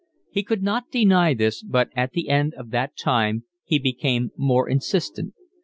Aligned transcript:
He 0.31 0.41
could 0.41 0.63
not 0.63 0.89
deny 0.89 1.35
this, 1.35 1.61
but 1.61 1.89
at 1.95 2.13
the 2.13 2.27
end 2.29 2.55
of 2.55 2.71
that 2.71 2.97
time 2.97 3.43
he 3.63 3.77
became 3.77 4.31
more 4.35 4.67
insistent. 4.67 5.35